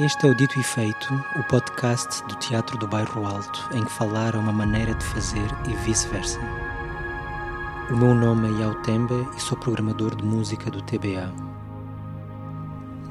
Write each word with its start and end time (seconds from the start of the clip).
Este 0.00 0.26
é 0.26 0.28
o 0.28 0.34
Dito 0.34 0.58
e 0.58 0.62
Feito, 0.64 1.14
o 1.38 1.44
podcast 1.44 2.24
do 2.24 2.34
Teatro 2.34 2.76
do 2.76 2.88
Bairro 2.88 3.24
Alto, 3.24 3.68
em 3.72 3.84
que 3.84 3.92
falar 3.92 4.34
é 4.34 4.38
uma 4.38 4.52
maneira 4.52 4.92
de 4.92 5.04
fazer 5.04 5.46
e 5.70 5.86
vice-versa. 5.86 6.40
O 7.92 7.96
meu 7.96 8.12
nome 8.12 8.48
é 8.48 8.60
Yao 8.60 8.74
Tembe 8.82 9.14
e 9.36 9.40
sou 9.40 9.56
programador 9.56 10.16
de 10.16 10.24
música 10.24 10.68
do 10.68 10.82
TBA. 10.82 11.32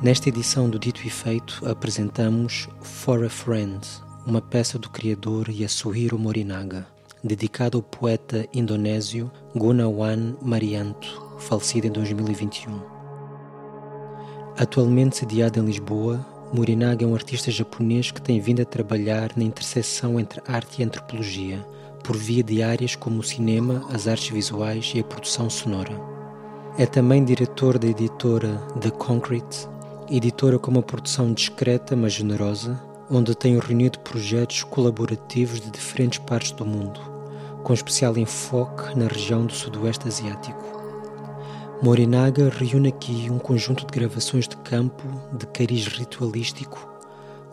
Nesta 0.01 0.27
edição 0.27 0.69
do 0.69 0.77
Dito 0.77 1.07
e 1.07 1.09
Feito 1.09 1.65
apresentamos 1.65 2.67
For 2.81 3.23
a 3.23 3.29
Friend, 3.29 3.79
uma 4.25 4.41
peça 4.41 4.77
do 4.77 4.89
criador 4.89 5.49
Yasuhiro 5.49 6.19
Morinaga, 6.19 6.85
dedicada 7.23 7.77
ao 7.77 7.81
poeta 7.81 8.45
indonésio 8.53 9.31
Gunawan 9.55 10.35
Marianto, 10.41 11.37
falecido 11.39 11.87
em 11.87 11.91
2021. 11.91 12.81
Atualmente 14.57 15.15
sediado 15.15 15.59
em 15.59 15.65
Lisboa, 15.65 16.32
Morinaga 16.53 17.03
é 17.03 17.07
um 17.07 17.15
artista 17.15 17.49
japonês 17.49 18.11
que 18.11 18.21
tem 18.21 18.39
vindo 18.39 18.61
a 18.61 18.65
trabalhar 18.65 19.31
na 19.35 19.43
interseção 19.43 20.19
entre 20.19 20.39
arte 20.47 20.81
e 20.81 20.85
antropologia, 20.85 21.65
por 22.03 22.15
via 22.15 22.43
de 22.43 22.61
áreas 22.61 22.95
como 22.95 23.21
o 23.21 23.23
cinema, 23.23 23.83
as 23.91 24.07
artes 24.07 24.29
visuais 24.29 24.91
e 24.93 24.99
a 24.99 25.03
produção 25.03 25.49
sonora. 25.49 25.99
É 26.77 26.85
também 26.85 27.25
diretor 27.25 27.79
da 27.79 27.87
editora 27.87 28.55
The 28.79 28.91
Concrete, 28.91 29.67
editora 30.07 30.59
com 30.59 30.69
uma 30.69 30.83
produção 30.83 31.33
discreta 31.33 31.95
mas 31.95 32.13
generosa, 32.13 32.79
onde 33.09 33.33
tem 33.33 33.57
reunido 33.57 33.97
projetos 33.99 34.63
colaborativos 34.63 35.59
de 35.59 35.71
diferentes 35.71 36.19
partes 36.19 36.51
do 36.51 36.63
mundo, 36.63 36.99
com 37.63 37.73
especial 37.73 38.15
enfoque 38.15 38.95
na 38.95 39.07
região 39.07 39.43
do 39.43 39.53
Sudoeste 39.53 40.07
Asiático. 40.07 40.82
Morinaga 41.83 42.49
reúne 42.49 42.87
aqui 42.87 43.29
um 43.29 43.37
conjunto 43.37 43.85
de 43.85 43.91
gravações 43.91 44.47
de 44.47 44.55
campo 44.55 45.03
de 45.37 45.45
cariz 45.47 45.85
ritualístico, 45.85 46.79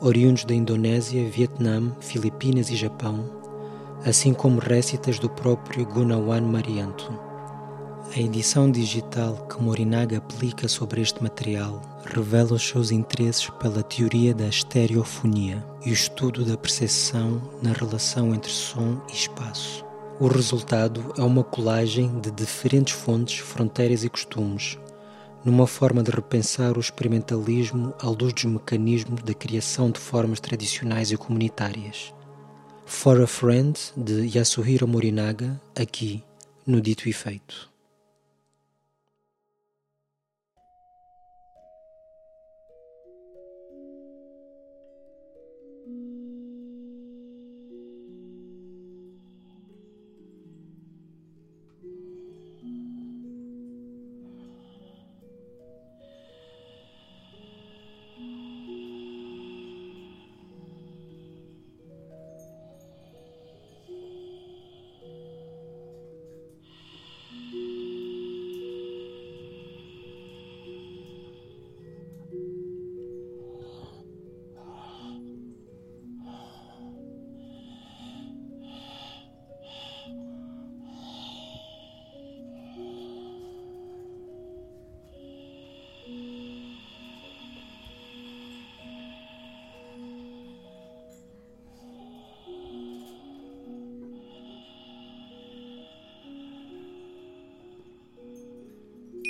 oriundos 0.01 0.45
da 0.45 0.55
Indonésia, 0.55 1.29
Vietnã, 1.29 1.91
Filipinas 1.99 2.71
e 2.71 2.77
Japão, 2.77 3.29
assim 4.07 4.33
como 4.33 4.61
récitas 4.61 5.19
do 5.19 5.29
próprio 5.29 5.85
Gunawan 5.85 6.43
Marianto. 6.43 7.13
A 8.15 8.21
edição 8.21 8.71
digital 8.71 9.49
que 9.49 9.61
Morinaga 9.61 10.19
aplica 10.19 10.69
sobre 10.69 11.01
este 11.01 11.21
material 11.21 11.83
revela 12.07 12.53
os 12.53 12.63
seus 12.63 12.93
interesses 12.93 13.51
pela 13.61 13.83
teoria 13.83 14.33
da 14.33 14.47
estereofonia 14.47 15.61
e 15.85 15.91
o 15.91 15.93
estudo 15.93 16.45
da 16.45 16.57
percepção 16.57 17.43
na 17.61 17.73
relação 17.73 18.33
entre 18.33 18.53
som 18.53 19.01
e 19.09 19.13
espaço. 19.13 19.90
O 20.21 20.29
resultado 20.29 21.15
é 21.17 21.23
uma 21.23 21.43
colagem 21.43 22.21
de 22.21 22.31
diferentes 22.31 22.93
fontes, 22.93 23.39
fronteiras 23.39 24.05
e 24.05 24.11
costumes, 24.11 24.79
numa 25.43 25.67
forma 25.67 26.03
de 26.03 26.11
repensar 26.11 26.77
o 26.77 26.81
experimentalismo 26.81 27.95
à 27.99 28.07
luz 28.07 28.35
dos 28.35 28.45
mecanismos 28.45 29.23
da 29.23 29.33
criação 29.33 29.91
de 29.91 29.99
formas 29.99 30.39
tradicionais 30.39 31.11
e 31.11 31.17
comunitárias. 31.17 32.13
For 32.85 33.19
a 33.19 33.27
Friend, 33.27 33.73
de 33.97 34.37
Yasuhiro 34.37 34.87
Morinaga, 34.87 35.59
aqui, 35.75 36.23
no 36.67 36.83
Dito 36.83 37.09
e 37.09 37.15
Feito. 37.15 37.70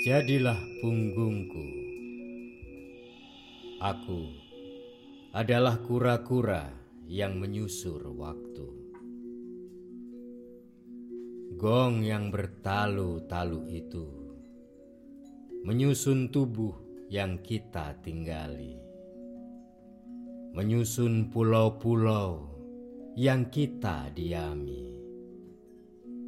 Jadilah 0.00 0.56
punggungku. 0.80 1.60
Aku 3.84 4.32
adalah 5.36 5.76
kura-kura 5.84 6.72
yang 7.04 7.36
menyusur 7.36 8.08
waktu. 8.08 8.64
Gong 11.60 12.00
yang 12.00 12.32
bertalu-talu 12.32 13.68
itu 13.68 14.08
menyusun 15.68 16.32
tubuh 16.32 17.04
yang 17.12 17.36
kita 17.44 17.92
tinggali. 18.00 18.80
Menyusun 20.56 21.28
pulau-pulau 21.28 22.48
yang 23.20 23.52
kita 23.52 24.08
diami. 24.16 24.80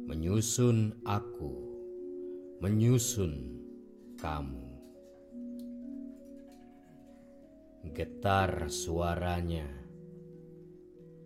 Menyusun 0.05 0.93
aku. 1.09 1.73
Menyusun 2.61 3.52
kamu. 4.23 4.63
Getar 7.91 8.71
suaranya 8.71 9.67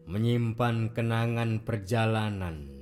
menyimpan 0.09 0.97
kenangan 0.97 1.61
perjalanan 1.61 2.73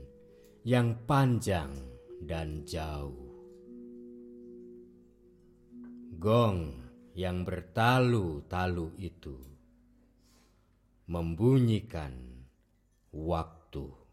yang 0.63 0.95
panjang 1.03 1.75
dan 2.23 2.63
jauh. 2.63 3.27
Gong 6.15 6.79
yang 7.11 7.43
bertalu-talu 7.43 8.95
itu 8.95 9.35
membunyikan 11.11 12.15
waktu. 13.11 14.04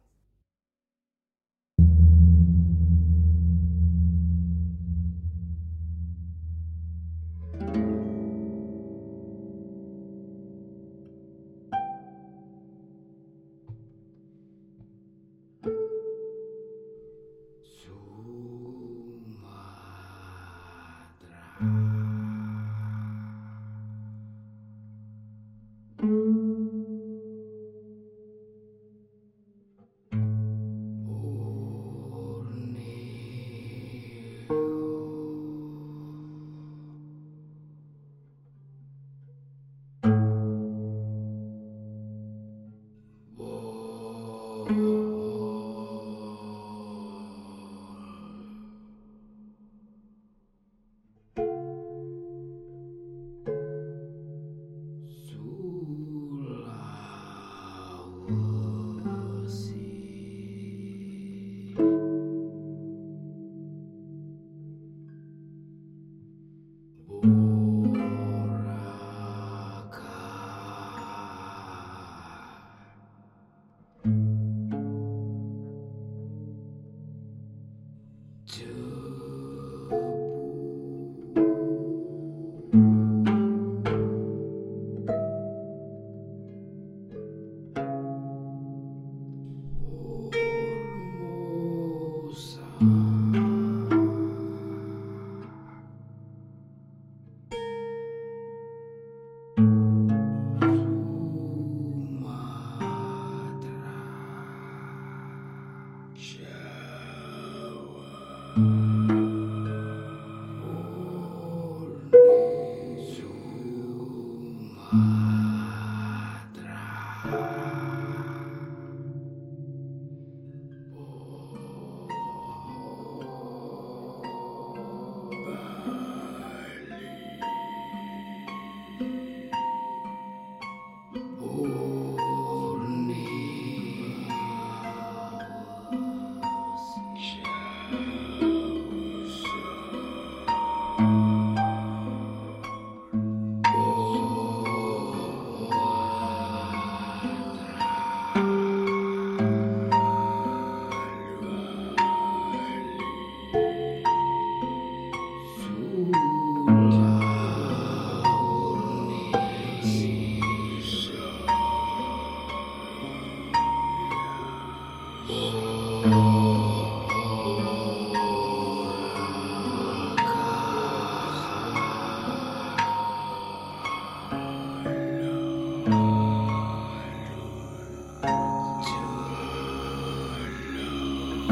Oh. 67.15 67.42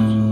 Mm-hmm. 0.00 0.29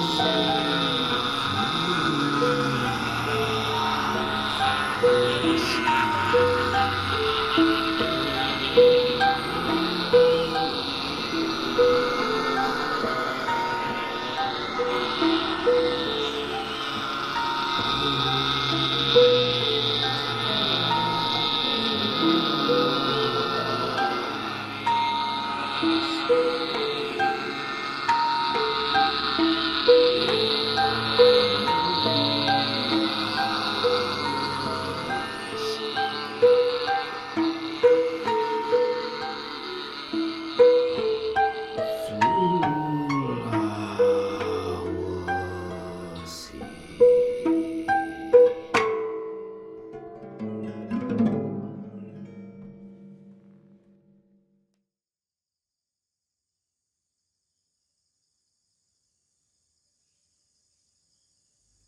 Música 0.00 0.79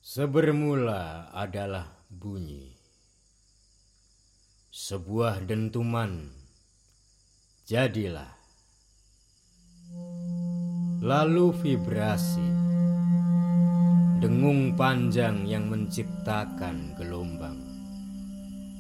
Sebermula 0.02 1.30
adalah 1.30 1.86
bunyi. 2.10 2.74
Sebuah 4.66 5.46
dentuman 5.46 6.26
jadilah. 7.62 8.34
Lalu 11.06 11.54
vibrasi. 11.54 12.50
Dengung 14.18 14.74
panjang 14.74 15.46
yang 15.46 15.70
menciptakan 15.70 16.98
gelombang. 16.98 17.62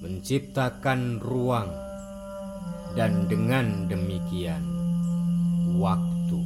Menciptakan 0.02 1.22
ruang. 1.22 1.70
Dan 2.98 3.30
dengan 3.30 3.86
demikian 3.86 4.66
waktu. 5.78 6.42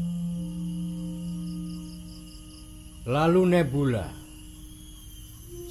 Lalu 3.08 3.56
nebula 3.56 4.25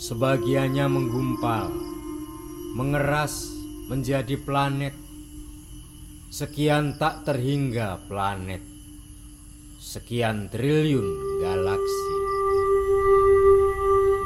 Sebagiannya 0.06 0.86
menggumpal, 0.86 1.74
mengeras 2.78 3.50
menjadi 3.90 4.38
planet. 4.38 4.94
Sekian 6.30 7.02
tak 7.02 7.26
terhingga 7.26 8.06
planet. 8.06 8.62
Sekian 9.82 10.46
triliun 10.54 11.42
galaksi. 11.42 12.14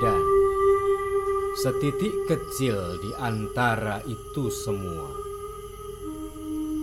Dan 0.04 0.24
setitik 1.64 2.28
kecil 2.28 3.00
di 3.00 3.16
antara 3.16 4.04
itu 4.04 4.52
semua. 4.52 5.16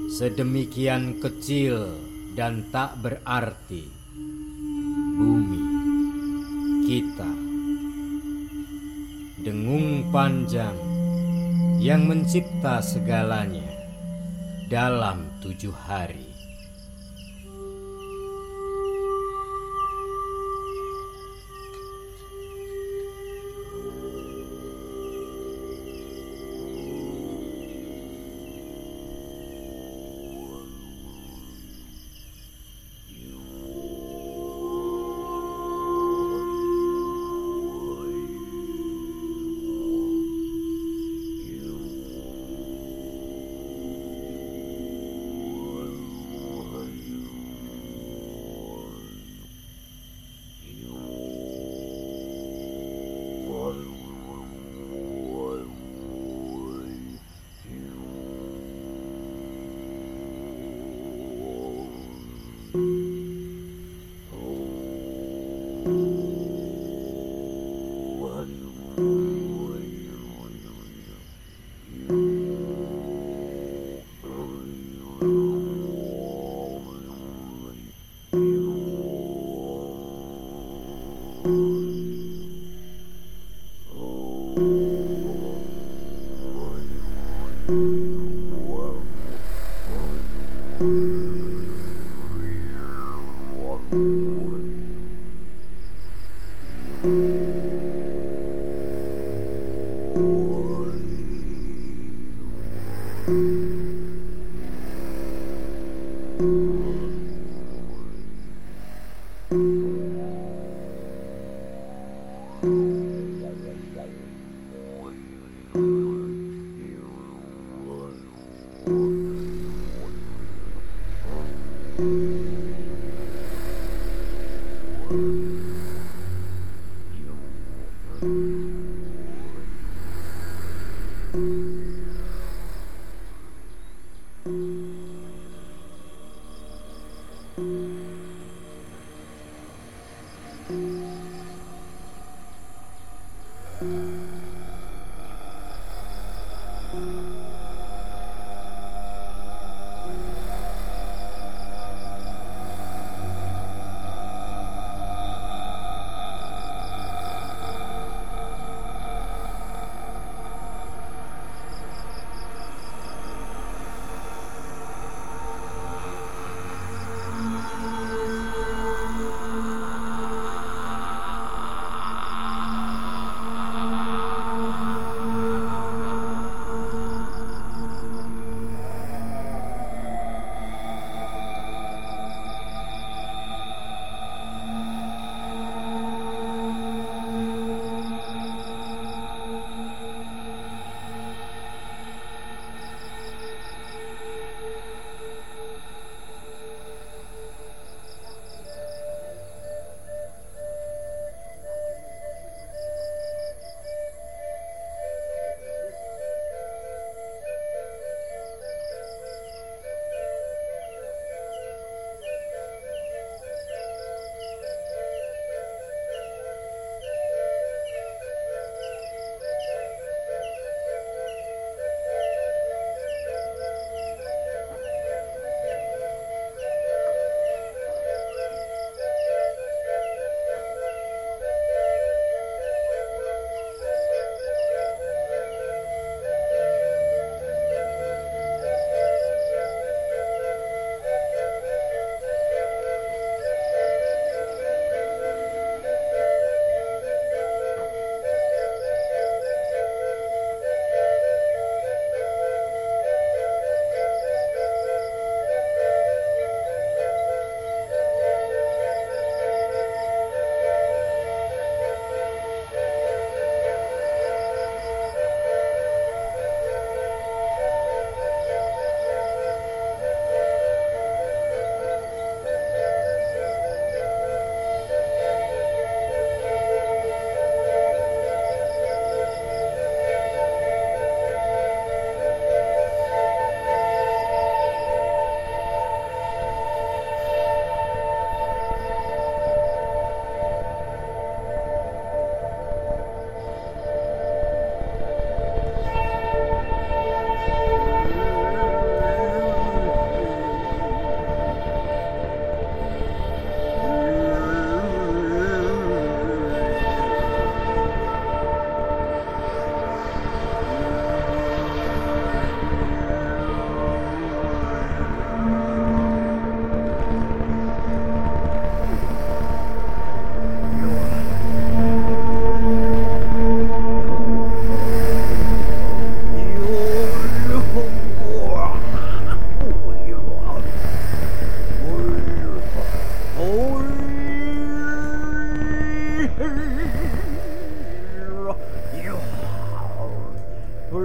Sedemikian 0.09 1.21
kecil 1.21 2.01
dan 2.33 2.65
tak 2.73 2.97
berarti. 3.05 3.85
Bumi 5.21 5.65
kita 6.89 7.46
dengung 9.47 10.11
panjang 10.11 10.75
yang 11.79 12.11
mencipta 12.11 12.83
segalanya 12.83 13.71
dalam 14.67 15.23
tujuh 15.39 15.71
hari. 15.71 16.26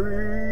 free. 0.01 0.50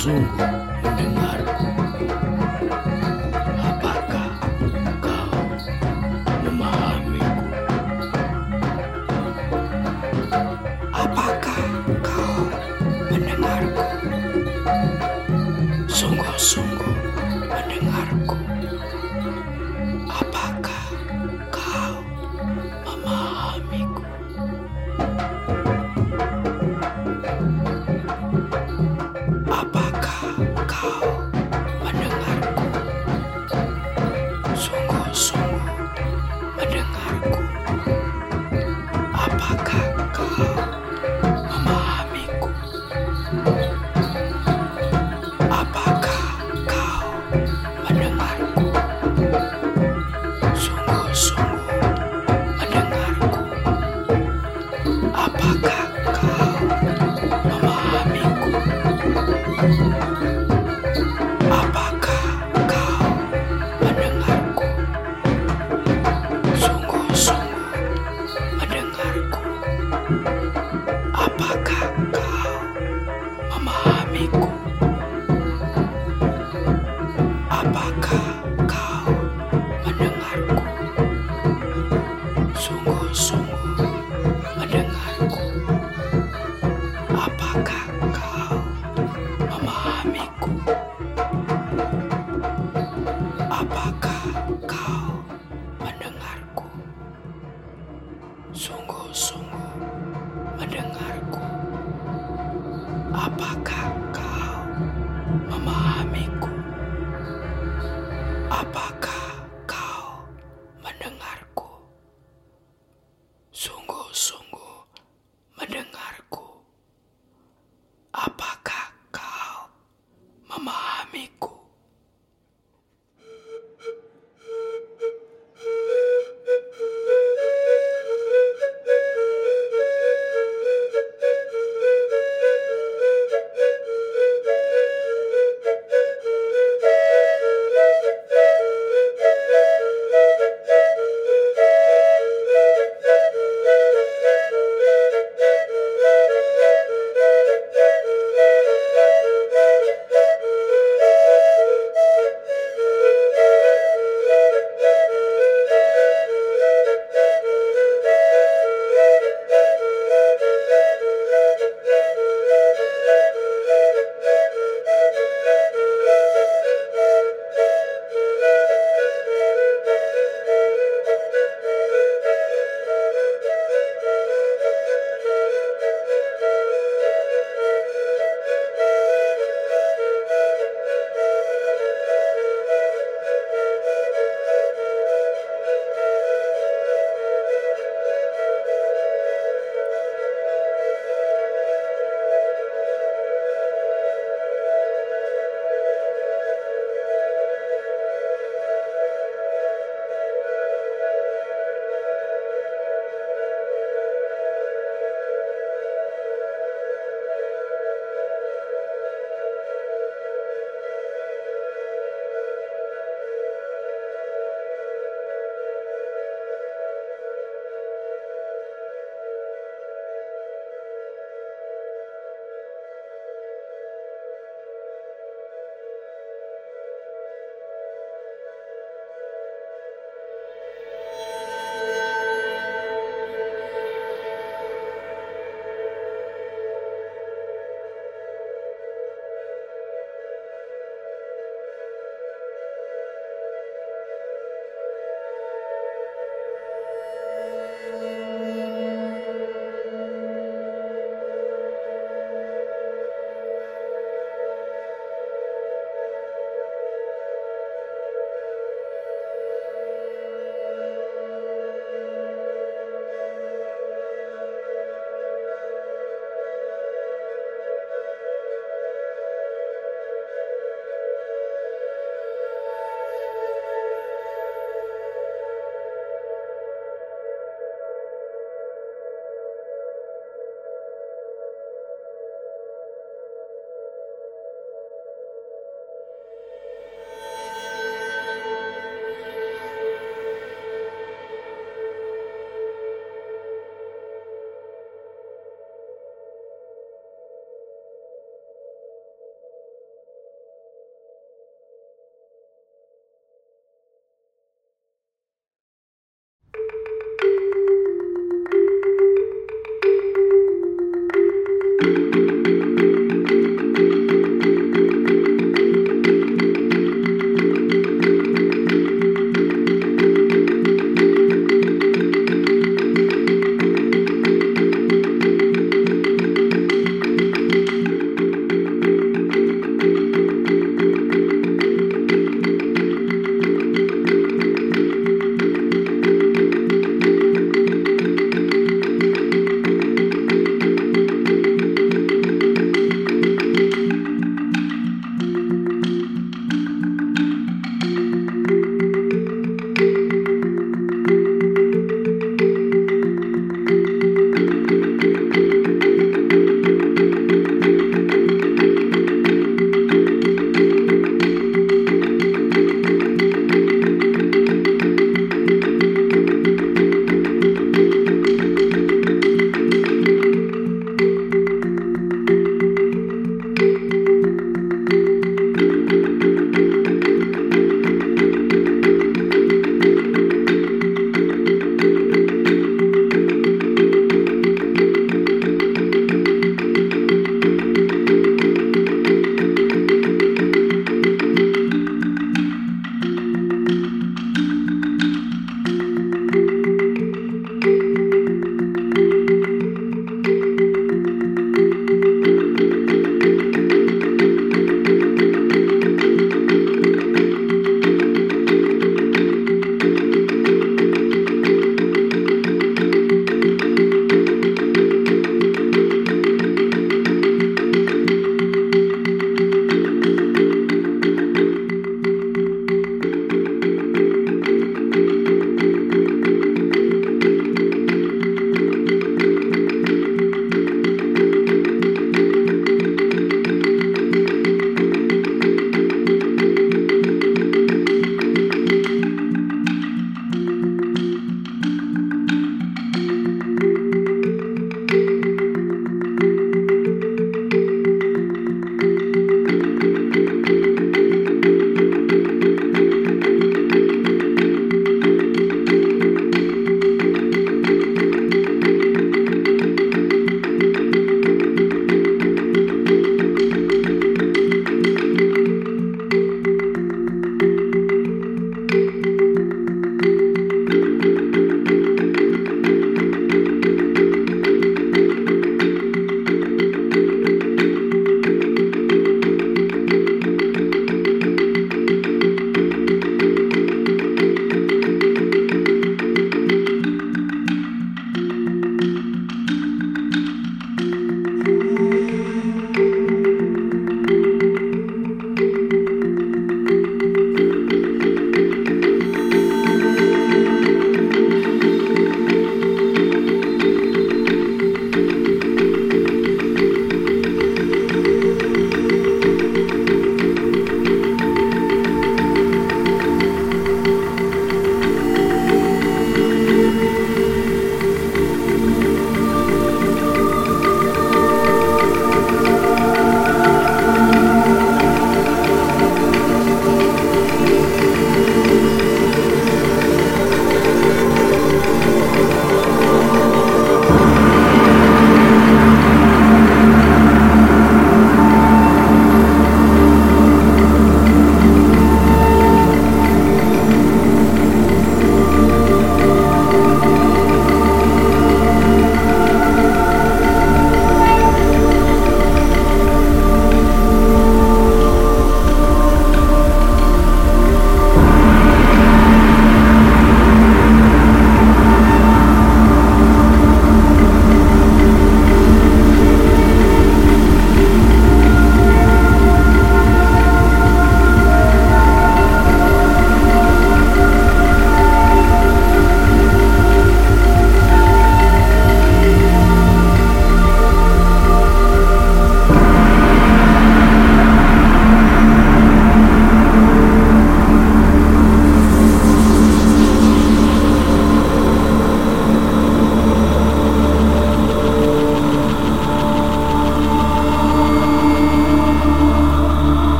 Zungu. 0.00 0.49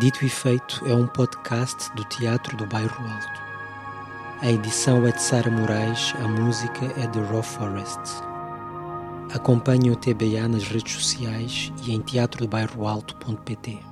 Dito 0.00 0.24
e 0.24 0.30
Feito 0.30 0.82
é 0.86 0.94
um 0.94 1.06
podcast 1.06 1.94
do 1.94 2.02
Teatro 2.04 2.56
do 2.56 2.64
Bairro 2.64 3.06
Alto. 3.06 3.42
A 4.40 4.50
edição 4.50 5.06
é 5.06 5.12
de 5.12 5.20
Sara 5.20 5.50
Moraes, 5.50 6.14
a 6.24 6.26
música 6.26 6.86
é 6.96 7.06
de 7.06 7.20
Raw 7.20 7.42
Forest. 7.42 8.00
Acompanhe 9.34 9.90
o 9.90 9.96
TBA 9.96 10.48
nas 10.48 10.64
redes 10.64 10.94
sociais 10.94 11.70
e 11.84 11.92
em 11.92 12.00
teatrodobairroalto.pt. 12.00 13.89